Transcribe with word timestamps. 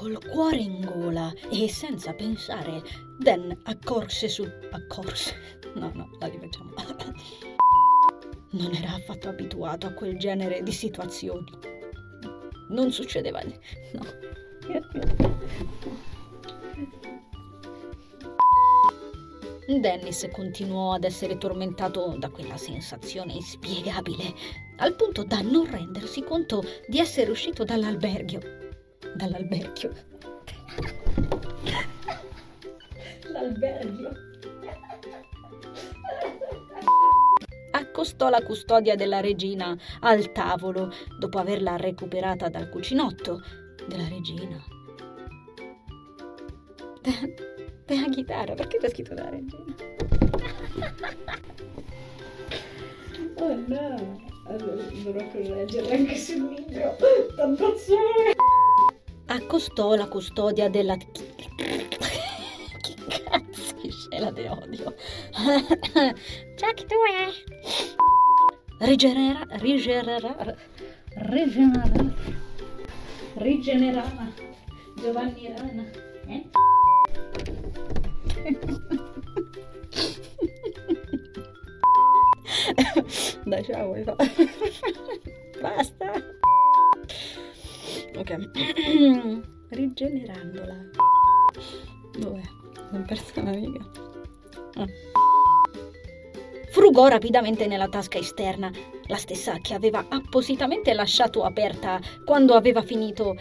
col 0.00 0.18
cuore 0.30 0.56
in 0.56 0.80
gola 0.80 1.30
e 1.50 1.68
senza 1.68 2.14
pensare, 2.14 2.82
Dan 3.18 3.54
accorse 3.64 4.28
su... 4.28 4.48
accorse... 4.70 5.34
No, 5.74 5.92
no, 5.94 6.08
la 6.18 6.26
rifacciamo. 6.26 6.72
Non 8.52 8.74
era 8.74 8.94
affatto 8.94 9.28
abituato 9.28 9.86
a 9.86 9.92
quel 9.92 10.16
genere 10.16 10.62
di 10.62 10.72
situazioni. 10.72 11.50
Non 12.70 12.90
succedeva... 12.90 13.42
No. 13.42 14.06
Dennis 19.66 20.26
continuò 20.32 20.94
ad 20.94 21.04
essere 21.04 21.36
tormentato 21.36 22.16
da 22.16 22.30
quella 22.30 22.56
sensazione 22.56 23.34
inspiegabile, 23.34 24.34
al 24.78 24.94
punto 24.94 25.24
da 25.24 25.42
non 25.42 25.70
rendersi 25.70 26.22
conto 26.22 26.64
di 26.88 26.98
essere 26.98 27.30
uscito 27.30 27.64
dall'alberghio. 27.64 28.59
Dall'alberghio. 29.20 29.92
L'alberghio. 33.30 34.10
Accostò 37.72 38.30
la 38.30 38.42
custodia 38.42 38.94
della 38.96 39.20
regina 39.20 39.76
al 40.00 40.32
tavolo 40.32 40.90
dopo 41.18 41.38
averla 41.38 41.76
recuperata 41.76 42.48
dal 42.48 42.70
cucinotto 42.70 43.42
della 43.86 44.08
regina. 44.08 44.58
della 47.84 48.08
chitarra, 48.08 48.54
perché 48.54 48.78
c'è 48.78 48.88
scritto 48.88 49.12
della 49.12 49.28
regina? 49.28 49.74
oh 53.36 53.54
no, 53.66 54.20
allora 54.46 54.82
dovrò 54.82 55.26
correggere 55.28 55.94
anche 55.94 56.16
sul 56.16 56.54
libro, 56.54 56.96
tentazione. 57.36 58.39
Accostò 59.32 59.94
la 59.94 60.08
custodia 60.08 60.68
della... 60.68 60.96
che 60.96 61.06
cazzo 63.06 63.74
di 63.80 63.88
scena 63.92 64.32
di 64.32 64.44
odio. 64.44 64.92
Ciao 66.56 66.72
che 66.74 66.84
tu 66.84 66.96
è? 67.06 67.30
Rigenera... 68.84 69.46
Rigenera... 69.50 70.56
Rigenera... 71.14 71.92
Rigenerava 73.34 74.32
Giovanni 74.96 75.54
Rana. 75.56 75.84
Eh? 76.26 76.50
Dai, 83.44 83.64
ciao? 83.64 83.94
Basta. 85.60 86.38
Ok. 88.20 88.36
Rigenerandola. 89.70 90.76
Dov'è? 92.18 92.42
Non 92.90 93.04
perso 93.06 93.40
un'amica. 93.40 93.86
Ah. 94.74 94.86
Frugò 96.70 97.08
rapidamente 97.08 97.66
nella 97.66 97.88
tasca 97.88 98.18
esterna, 98.18 98.70
la 99.06 99.16
stessa 99.16 99.56
che 99.60 99.72
aveva 99.74 100.04
appositamente 100.08 100.92
lasciato 100.92 101.44
aperta 101.44 101.98
quando 102.24 102.54
aveva 102.54 102.82
finito 102.82 103.34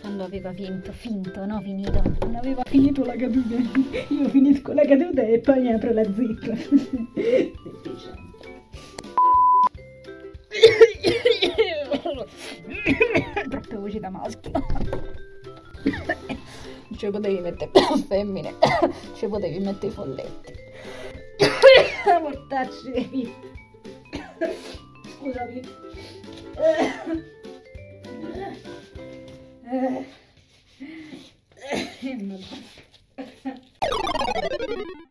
quando 0.00 0.24
aveva 0.24 0.50
vinto, 0.50 0.92
finto, 0.92 1.44
no, 1.44 1.60
finito. 1.60 2.02
Non 2.20 2.34
aveva 2.34 2.62
finito 2.66 3.04
la 3.04 3.14
caduta. 3.14 3.54
Io 4.08 4.28
finisco 4.30 4.72
la 4.72 4.84
caduta 4.86 5.22
e 5.22 5.38
poi 5.40 5.60
mi 5.60 5.72
apro 5.72 5.92
la 5.92 6.04
zip. 6.04 6.48
troppe 13.60 13.76
voci 13.76 14.00
da 14.00 14.10
maschio. 14.10 14.52
Ci 16.90 17.06
cioè, 17.06 17.10
potevi 17.10 17.38
mettere 17.40 17.70
femmine, 18.08 18.54
ci 19.14 19.20
cioè, 19.20 19.28
potevi 19.28 19.60
mettere 19.60 19.86
i 19.86 19.90
folletti. 19.90 20.52
Portarci 22.20 22.90
dei 22.90 23.04
figli. 23.04 23.32
Scusami. 25.16 25.60
Eh, 26.56 27.00